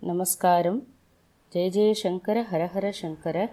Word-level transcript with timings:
நமஸ்காரம். 0.00 0.86
ஜெய 1.52 1.68
ஜெய 1.68 1.92
சங்கர 1.92 2.46
ஹரஹர 2.52 2.90
சங்கர. 2.90 3.50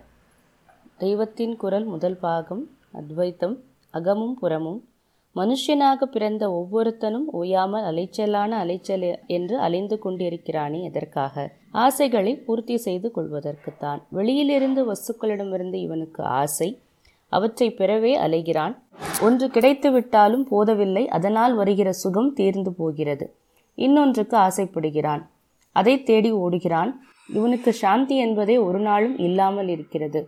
தெய்வத்தின் 0.98 1.56
குரல் 1.56 1.85
முதல் 1.85 2.18
பாகம் 2.18 2.70
அத்வைத்தம் 2.94 3.56
அகமும் 3.90 4.38
புறமும். 4.39 4.88
மனுஷனாக 5.36 6.04
பிறந்த 6.04 6.49
ஒவ்வொருத்தனும் 6.49 7.25
ஓயாமல் 7.31 7.83
அலைச்சலான 7.83 8.49
அலைச்சல் 8.49 9.20
என்று 9.28 9.60
அலைந்து 9.60 9.99
கொண்டிருக்கிறானே 10.05 10.83
எதற்காக? 10.83 11.52
ஆசைகளை 11.71 12.35
பூர்த்தி 12.35 12.77
செய்து 12.77 13.11
கொள்வதற்குத்தான். 13.15 14.01
வெளியிலிருந்து 14.09 14.93
வஸ்துக்களிடமிருந்து 14.93 15.73
இவனுக்கு 15.73 16.23
ஆசை. 16.23 16.79
அவற்றை 17.27 17.71
பெறவே 17.71 18.14
அலைகிறான். 18.16 18.77
ஒன்று 19.21 19.48
கிடைத்துவிட்டாலும் 19.48 20.43
போதவில்லை. 20.43 21.07
அதனால் 21.07 21.55
வருகிற 21.55 21.91
சுகம் 21.91 22.34
தீர்ந்து 22.34 22.73
போகிறது. 22.73 23.36
இன்னொன்றுக்கு 23.75 24.38
ஆசைப்படுகிறான். 24.38 25.29
அதை 25.80 25.94
தேடி 26.04 26.32
ஓடுகிறான். 26.34 26.91
இவனுக்கு 27.34 27.71
சாந்தி 27.73 28.15
என்பதே 28.18 28.56
ஒரு 28.68 28.79
நாளும் 28.79 29.15
இல்லாமல் 29.18 29.68
இருக்கிறது. 29.68 30.21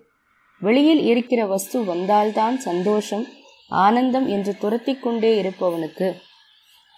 வெளியில் 0.61 1.01
இருக்கிற 1.01 1.41
வஸ்து 1.45 1.77
வந்தால்தான் 1.83 2.57
சந்தோஷம் 2.69 3.25
ஆனந்தம் 3.69 4.27
என்று 4.27 4.53
துரத்தி 4.55 4.93
கொண்டே 4.95 5.31
இருப்பவனுக்கு. 5.41 6.07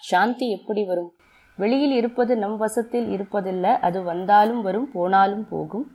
சாந்தி 0.02 0.46
எப்படி 0.50 0.82
வரும்? 0.84 1.10
வெளியில் 1.58 1.92
இருப்பது 1.92 2.32
நம் 2.36 2.56
வசத்தில் 2.56 3.08
இருப்பதில்லை 3.16 3.72
அது 3.80 3.98
வந்தாலும் 4.02 4.62
வரும் 4.62 4.88
போனாலும் 4.92 5.46
போகும். 5.48 5.86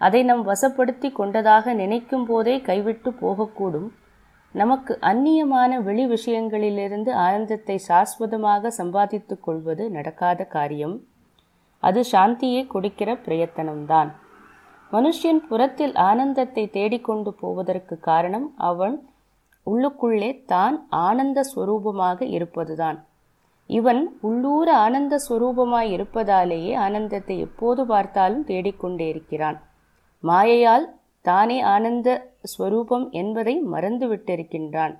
அதை 0.00 0.20
நம் 0.22 0.44
வசப்படுத்தி 0.46 1.08
கொண்டதாக 1.12 1.74
நினைக்கும் 1.74 2.26
போதே 2.26 2.54
கைவிட்டு 2.60 3.10
போகக்கூடும். 3.20 3.88
நமக்கு 4.54 4.92
அந்நியமான 5.10 5.78
வெளி 5.82 6.04
விஷயங்களிலிருந்து 6.06 7.10
ஆனந்தத்தை 7.26 7.76
சாஸ்வதமாக 7.88 8.72
சம்பாதித்துக் 8.78 9.44
கொள்வது 9.46 9.84
நடக்காத 9.90 10.44
காரியம். 10.56 10.96
அது 11.82 12.00
சாந்தியை 12.12 12.62
கொடுக்கிற 12.66 13.10
பிரயத்தனம்தான். 13.26 14.10
மனுஷன் 14.90 15.40
புறத்தில் 15.48 15.94
ஆனந்தத்தை 16.08 16.64
தேடிக்கொண்டு 16.70 17.30
போவதற்கு 17.34 17.94
காரணம் 18.00 18.48
அவன் 18.70 18.96
உள்ளுக்குள்ளே 19.66 20.30
தான் 20.44 20.76
ஆனந்த 21.06 21.40
ஸ்வரூபமாக 21.50 22.24
இருப்பதுதான். 22.36 22.98
இவன் 23.70 24.02
உள்ளூர 24.20 24.68
ஆனந்த 24.76 25.14
ஸ்வரூபமாய் 25.26 25.90
இருப்பதாலேயே 25.96 26.72
ஆனந்தத்தை 26.76 27.34
எப்போது 27.38 27.82
பார்த்தாலும் 27.86 28.44
தேடிக்கொண்டே 28.44 29.06
இருக்கிறான். 29.08 29.58
மாயையால் 30.22 30.86
தானே 31.24 31.58
ஆனந்த 31.74 32.08
ஸ்வரூபம் 32.52 33.06
என்பதை 33.12 33.54
மறந்துவிட்டிருக்கின்றான் 33.72 34.94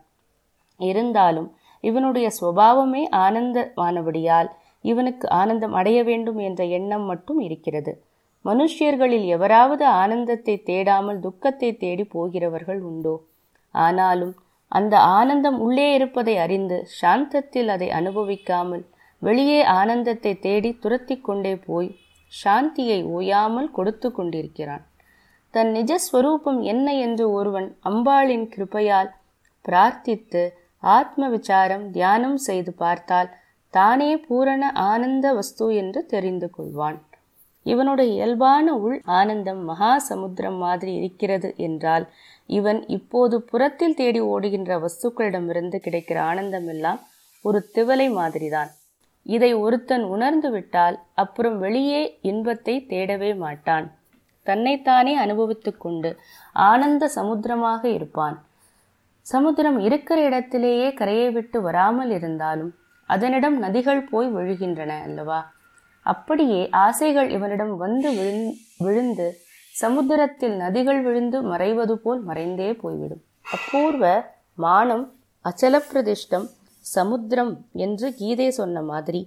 இருந்தாலும் 0.81 1.49
இவனுடைய 1.85 2.27
சுவாவமே 2.41 3.03
ஆனந்தமானபடியால் 3.17 4.51
இவனுக்கு 4.85 5.27
ஆனந்தம் 5.31 5.73
அடைய 5.73 5.99
வேண்டும் 6.05 6.39
என்ற 6.39 6.63
எண்ணம் 6.79 7.05
மட்டும் 7.05 7.41
இருக்கிறது. 7.41 7.93
மனுஷியர்களில் 8.45 9.27
எவராவது 9.27 9.85
ஆனந்தத்தை 10.03 10.55
தேடாமல் 10.67 11.19
துக்கத்தை 11.19 11.71
தேடி 11.77 12.05
போகிறவர்கள் 12.05 12.81
உண்டோ? 12.81 13.15
ஆனாலும் 13.75 14.35
அந்த 14.73 14.95
ஆனந்தம் 14.99 15.59
உள்ளே 15.59 15.89
இருப்பதை 15.95 16.35
அறிந்து 16.37 16.77
சாந்தத்தில் 17.01 17.69
அதை 17.69 17.89
அனுபவிக்காமல் 17.91 18.85
வெளியே 19.23 19.61
ஆனந்தத்தை 19.73 20.33
தேடி 20.39 20.71
துரத்தி 20.79 21.17
கொண்டே 21.21 21.55
போய் 21.57 21.91
சாந்தியை 22.33 22.99
ஓயாமல் 23.09 23.71
கொடுத்து 23.71 24.09
கொண்டிருக்கிறான். 24.13 24.85
தன் 25.55 25.71
நிஜஸ்வரூபம் 25.73 26.61
என்ன 26.63 26.95
என்று 26.97 27.25
ஒருவன் 27.31 27.69
அம்பாளின் 27.85 28.47
கிருப்பையால் 28.55 29.11
பிரார்த்தித்து 29.65 30.43
ஆத்ம 30.83 31.29
விசாரம் 31.29 31.85
தியானம் 31.91 32.39
செய்து 32.39 32.73
பார்த்தால் 32.75 33.29
தானே 33.75 34.17
பூரண 34.17 34.63
ஆனந்த 34.73 35.27
வஸ்து 35.33 35.67
என்று 35.75 36.01
தெரிந்து 36.07 36.49
கொள்வான். 36.57 36.99
இவனுடைய 37.67 38.13
இயல்பான 38.13 38.75
உள் 38.77 38.97
ஆனந்தம் 39.05 39.65
மகா 39.65 39.99
சமுத்திரம் 39.99 40.57
மாதிரி 40.57 40.93
இருக்கிறது 40.95 41.55
என்றால் 41.57 42.05
இவன் 42.47 42.81
இப்போது 42.87 43.37
புறத்தில் 43.43 43.95
தேடி 43.95 44.21
ஓடுகின்ற 44.21 44.79
வஸ்துக்களிடமிருந்து 44.79 45.79
கிடைக்கிற 45.85 46.19
ஆனந்தம் 46.21 46.69
எல்லாம் 46.69 47.01
ஒரு 47.45 47.59
திவலை 47.75 48.09
மாதிரிதான். 48.13 48.71
இதை 49.27 49.51
ஒருத்தன் 49.55 50.05
உணர்ந்து 50.05 50.51
விட்டால் 50.51 50.97
அப்புறம் 51.15 51.59
வெளியே 51.59 52.03
இன்பத்தை 52.23 52.75
தேடவே 52.89 53.37
மாட்டான். 53.37 53.87
தன்னைத்தானே 54.47 55.15
அனுபவித்துக் 55.15 55.81
கொண்டு 55.81 56.11
ஆனந்த 56.57 57.09
சமுத்திரமாக 57.09 57.83
இருப்பான். 57.89 58.37
சமுத்திரம் 59.27 59.79
இருக்கிற 59.79 60.21
இடத்திலேயே 60.23 60.89
கரையை 60.93 61.29
விட்டு 61.31 61.59
வராமல் 61.63 62.11
இருந்தாலும் 62.11 62.73
அதனிடம் 63.15 63.57
நதிகள் 63.65 64.03
போய் 64.11 64.29
விழுகின்றன 64.37 64.93
அல்லவா? 65.07 65.41
அப்படியே 66.07 66.61
ஆசைகள் 66.85 67.29
இவனிடம் 67.31 67.75
வந்து 67.77 68.11
விழுந்து 68.85 69.27
சமுத்திரத்தில் 69.75 70.55
நதிகள் 70.63 71.01
விழுந்து 71.03 71.39
மறைவது 71.43 71.95
போல் 72.05 72.21
மறைந்தே 72.27 72.71
போய்விடும். 72.83 73.23
அபூர்வ 73.57 74.05
மானம் 74.59 75.05
அச்சலப்பிரதிஷ்டம் 75.45 76.47
சமுத்திரம் 76.85 77.53
என்று 77.85 78.07
கீதை 78.15 78.49
சொன்ன 78.51 78.83
மாதிரி 78.83 79.21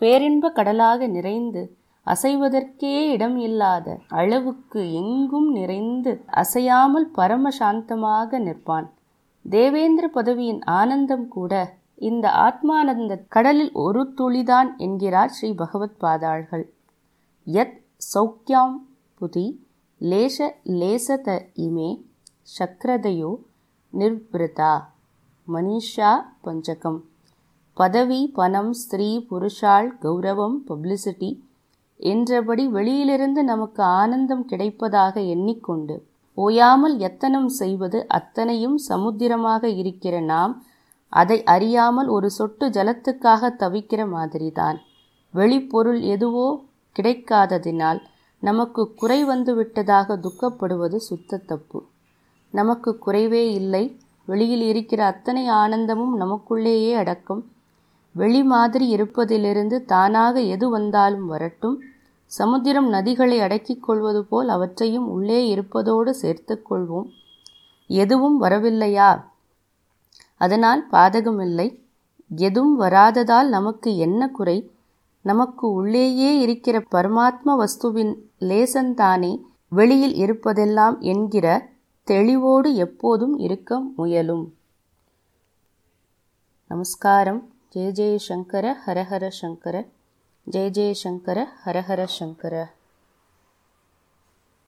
பேரின்ப 0.00 0.50
கடலாக 0.50 1.06
நிறைந்து 1.08 1.62
அசைவதற்கே 2.06 2.94
இடம் 3.14 3.36
இல்லாத 3.38 3.96
அளவுக்கு 4.20 4.80
எங்கும் 5.00 5.48
நிறைந்து 5.52 6.12
அசையாமல் 6.42 7.08
பரமசாந்தமாக 7.18 8.38
நிற்பான். 8.46 8.88
தேவேந்திர 9.44 10.06
பதவியின் 10.08 10.62
ஆனந்தம் 10.78 11.26
கூட 11.28 11.52
இந்த 12.00 12.26
ஆத்மானந்த 12.44 13.14
கடலில் 13.28 13.72
ஒரு 13.84 14.02
துளிதான் 14.18 14.70
என்கிறார் 14.76 15.28
ஸ்ரீ 15.28 15.50
பகவத் 15.54 15.98
பாதாள்கள். 15.98 16.64
யத் 17.46 17.76
சௌக்கியாம் 18.14 18.76
புதி 19.20 19.46
லேச 20.00 20.38
லேசத 20.80 21.28
இமே 21.66 21.90
சக்ரதையோ 22.56 23.32
நிர்பிருதா 23.92 24.74
மனிஷா 25.48 26.10
பஞ்சகம். 26.42 26.98
பதவி 27.76 28.20
பணம் 28.38 28.72
ஸ்திரீ 28.72 29.10
புருஷாள் 29.30 29.88
கௌரவம் 30.02 30.56
பப்ளிசிட்டி 30.68 31.30
என்றபடி 32.00 32.64
வெளியிலிருந்து 32.68 33.42
நமக்கு 33.44 33.82
ஆனந்தம் 34.00 34.44
கிடைப்பதாக 34.48 35.14
எண்ணிக்கொண்டு 35.34 35.96
ஓயாமல் 36.38 36.96
எத்தனம் 36.98 37.50
செய்வது 37.60 37.98
அத்தனையும் 38.08 38.78
சமுத்திரமாக 38.88 39.62
இருக்கிற 39.80 40.16
நாம் 40.32 40.54
அதை 41.10 41.44
அறியாமல் 41.44 42.06
ஒரு 42.06 42.30
சொட்டு 42.30 42.68
ஜலத்துக்காக 42.68 43.50
தவிக்கிற 43.58 44.08
மாதிரிதான். 44.08 44.80
வெளிப்பொருள் 45.34 46.00
எதுவோ 46.00 46.62
கிடைக்காததினால் 46.98 48.00
நமக்கு 48.40 48.94
குறை 48.94 49.24
வந்து 49.24 49.54
விட்டதாக 49.54 50.16
துக்கப்படுவது 50.16 50.96
சுத்த 50.96 51.36
தப்பு. 51.36 51.84
நமக்கு 52.50 52.98
குறைவே 53.06 53.50
இல்லை. 53.50 54.00
வெளியில் 54.24 54.60
இருக்கிற 54.60 55.04
அத்தனை 55.04 55.46
ஆனந்தமும் 55.46 56.20
நமக்குள்ளேயே 56.20 56.92
அடக்கம். 56.92 57.44
வெளி 58.12 58.42
மாதிரி 58.42 58.96
இருப்பதிலிருந்து 58.96 59.84
தானாக 59.84 60.40
எது 60.40 60.70
வந்தாலும் 60.70 61.26
வரட்டும். 61.26 61.82
சமுத்திரம் 62.26 62.92
நதிகளை 62.92 63.40
அடக்கிக் 63.40 63.82
கொள்வது 63.82 64.24
போல் 64.24 64.48
அவற்றையும் 64.48 65.08
உள்ளே 65.08 65.48
இருப்பதோடு 65.48 66.14
சேர்த்து 66.14 66.62
கொள்வோம். 66.70 67.08
எதுவும் 67.86 68.42
வரவில்லையா? 68.42 69.29
அதனால் 70.40 70.82
பாதகமில்லை. 70.92 71.68
எதுவும் 72.36 72.76
வராததால் 72.80 73.48
நமக்கு 73.48 73.96
என்ன 73.96 74.28
குறை? 74.28 74.58
நமக்கு 75.22 75.70
உள்ளேயே 75.72 76.30
இருக்கிற 76.38 76.76
பரமாத்ம 76.92 77.50
வஸ்துவின் 77.56 78.14
லேசன்தானே 78.40 79.32
வெளியில் 79.68 80.14
இருப்பதெல்லாம் 80.14 80.98
என்கிற 81.12 81.46
தெளிவோடு 82.06 82.74
எப்போதும் 82.74 83.38
இருக்க 83.38 83.78
முயலும். 83.96 84.44
நமஸ்காரம். 86.66 87.40
ஜெய 87.74 87.90
ஜெய 87.98 88.16
சங்கர 88.16 88.76
ஹரஹர 88.86 89.28
சங்கர. 89.28 89.84
ஜெய 90.50 90.70
ஜெய 90.76 90.90
சங்கர 90.92 91.48
ஹரஹர 91.66 92.04
சங்கர. 92.18 92.54